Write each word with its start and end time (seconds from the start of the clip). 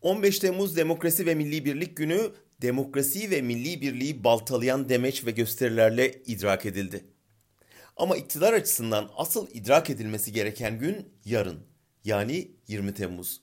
15 0.00 0.38
Temmuz 0.38 0.76
Demokrasi 0.76 1.26
ve 1.26 1.34
Milli 1.34 1.64
Birlik 1.64 1.96
Günü 1.96 2.32
demokrasi 2.62 3.30
ve 3.30 3.42
milli 3.42 3.80
birliği 3.80 4.24
baltalayan 4.24 4.88
demeç 4.88 5.26
ve 5.26 5.30
gösterilerle 5.30 6.22
idrak 6.26 6.66
edildi. 6.66 7.04
Ama 7.96 8.16
iktidar 8.16 8.52
açısından 8.52 9.10
asıl 9.16 9.48
idrak 9.52 9.90
edilmesi 9.90 10.32
gereken 10.32 10.78
gün 10.78 11.08
yarın 11.24 11.60
yani 12.04 12.50
20 12.68 12.94
Temmuz. 12.94 13.40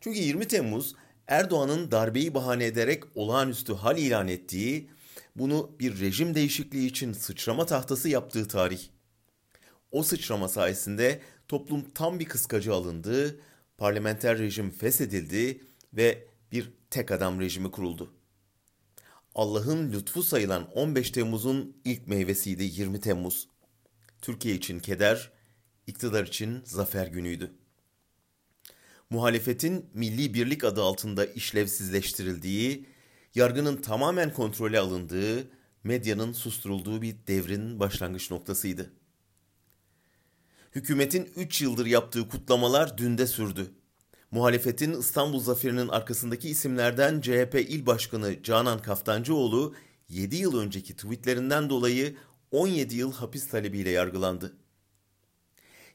Çünkü 0.00 0.18
20 0.18 0.48
Temmuz 0.48 0.94
Erdoğan'ın 1.26 1.90
darbeyi 1.90 2.34
bahane 2.34 2.64
ederek 2.64 3.04
olağanüstü 3.14 3.74
hal 3.74 3.98
ilan 3.98 4.28
ettiği, 4.28 4.90
bunu 5.36 5.76
bir 5.80 6.00
rejim 6.00 6.34
değişikliği 6.34 6.86
için 6.86 7.12
sıçrama 7.12 7.66
tahtası 7.66 8.08
yaptığı 8.08 8.48
tarih. 8.48 8.80
O 9.90 10.02
sıçrama 10.02 10.48
sayesinde 10.48 11.20
toplum 11.48 11.90
tam 11.94 12.18
bir 12.18 12.24
kıskacı 12.24 12.74
alındı, 12.74 13.40
parlamenter 13.82 14.38
rejim 14.38 14.70
feshedildi 14.70 15.60
ve 15.92 16.28
bir 16.52 16.72
tek 16.90 17.10
adam 17.10 17.40
rejimi 17.40 17.70
kuruldu. 17.70 18.14
Allah'ın 19.34 19.92
lütfu 19.92 20.22
sayılan 20.22 20.72
15 20.72 21.10
Temmuz'un 21.10 21.76
ilk 21.84 22.06
meyvesiydi 22.06 22.64
20 22.64 23.00
Temmuz. 23.00 23.48
Türkiye 24.20 24.54
için 24.54 24.80
keder, 24.80 25.32
iktidar 25.86 26.26
için 26.26 26.62
zafer 26.64 27.06
günüydü. 27.06 27.52
Muhalefetin 29.10 29.90
milli 29.94 30.34
birlik 30.34 30.64
adı 30.64 30.82
altında 30.82 31.26
işlevsizleştirildiği, 31.26 32.86
yargının 33.34 33.76
tamamen 33.76 34.32
kontrole 34.32 34.78
alındığı, 34.78 35.50
medyanın 35.84 36.32
susturulduğu 36.32 37.02
bir 37.02 37.16
devrin 37.26 37.80
başlangıç 37.80 38.30
noktasıydı. 38.30 38.92
Hükümetin 40.74 41.32
3 41.36 41.62
yıldır 41.62 41.86
yaptığı 41.86 42.28
kutlamalar 42.28 42.98
dünde 42.98 43.26
sürdü. 43.26 43.70
Muhalefetin 44.30 44.92
İstanbul 45.00 45.40
zaferinin 45.40 45.88
arkasındaki 45.88 46.48
isimlerden 46.48 47.20
CHP 47.20 47.54
İl 47.68 47.86
Başkanı 47.86 48.42
Canan 48.42 48.82
Kaftancıoğlu 48.82 49.74
7 50.08 50.36
yıl 50.36 50.58
önceki 50.58 50.96
tweetlerinden 50.96 51.70
dolayı 51.70 52.16
17 52.50 52.96
yıl 52.96 53.12
hapis 53.12 53.48
talebiyle 53.48 53.90
yargılandı. 53.90 54.56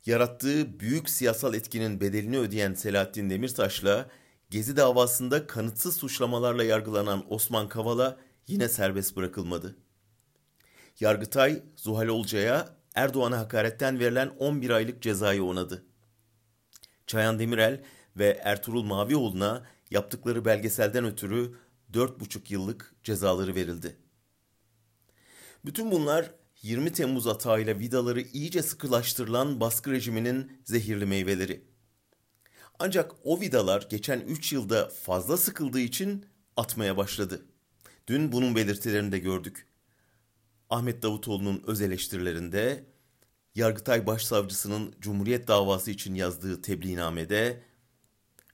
Yarattığı 0.05 0.79
büyük 0.79 1.09
siyasal 1.09 1.53
etkinin 1.53 2.01
bedelini 2.01 2.39
ödeyen 2.39 2.73
Selahattin 2.73 3.29
Demirtaş'la 3.29 4.09
Gezi 4.49 4.77
davasında 4.77 5.47
kanıtsız 5.47 5.97
suçlamalarla 5.97 6.63
yargılanan 6.63 7.33
Osman 7.33 7.69
Kavala 7.69 8.17
yine 8.47 8.69
serbest 8.69 9.15
bırakılmadı. 9.15 9.75
Yargıtay 10.99 11.63
Zuhal 11.75 12.07
Olcay'a 12.07 12.77
Erdoğan'a 12.97 13.39
hakaretten 13.39 13.99
verilen 13.99 14.27
11 14.39 14.69
aylık 14.69 15.01
cezayı 15.01 15.43
onadı. 15.43 15.85
Çayan 17.07 17.39
Demirel 17.39 17.83
ve 18.15 18.41
Ertuğrul 18.43 18.83
Mavioğlu'na 18.83 19.65
yaptıkları 19.91 20.45
belgeselden 20.45 21.05
ötürü 21.05 21.55
4,5 21.93 22.53
yıllık 22.53 22.95
cezaları 23.03 23.55
verildi. 23.55 23.97
Bütün 25.65 25.91
bunlar 25.91 26.31
20 26.61 26.93
Temmuz 26.93 27.27
atağıyla 27.27 27.79
vidaları 27.79 28.21
iyice 28.21 28.63
sıkılaştırılan 28.63 29.59
baskı 29.59 29.91
rejiminin 29.91 30.61
zehirli 30.63 31.05
meyveleri. 31.05 31.63
Ancak 32.79 33.11
o 33.23 33.41
vidalar 33.41 33.87
geçen 33.89 34.19
3 34.19 34.53
yılda 34.53 34.89
fazla 34.89 35.37
sıkıldığı 35.37 35.79
için 35.79 36.25
atmaya 36.55 36.97
başladı. 36.97 37.45
Dün 38.07 38.31
bunun 38.31 38.55
belirtilerini 38.55 39.11
de 39.11 39.19
gördük. 39.19 39.66
Ahmet 40.69 41.01
Davutoğlu'nun 41.01 41.63
öz 41.67 41.81
eleştirilerinde, 41.81 42.83
Yargıtay 43.55 44.07
Başsavcısının 44.07 44.95
Cumhuriyet 45.01 45.47
davası 45.47 45.91
için 45.91 46.15
yazdığı 46.15 46.61
tebliğnamede, 46.61 47.63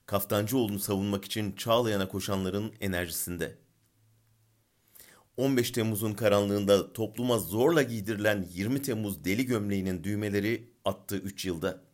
Kaftancıoğlu'nu 0.06 0.78
savunmak 0.78 1.24
için 1.24 1.52
Çağlayan'a 1.52 2.08
koşanların 2.08 2.72
enerjisinde. 2.80 3.58
15 5.36 5.70
Temmuz'un 5.70 6.12
karanlığında 6.12 6.92
topluma 6.92 7.38
zorla 7.38 7.82
giydirilen 7.82 8.48
20 8.52 8.82
Temmuz 8.82 9.24
deli 9.24 9.46
gömleğinin 9.46 10.04
düğmeleri 10.04 10.70
attı 10.84 11.16
3 11.16 11.44
yılda. 11.44 11.84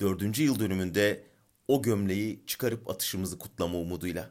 4. 0.00 0.38
yıl 0.38 0.58
dönümünde 0.58 1.26
o 1.68 1.82
gömleği 1.82 2.42
çıkarıp 2.46 2.90
atışımızı 2.90 3.38
kutlama 3.38 3.78
umuduyla. 3.78 4.30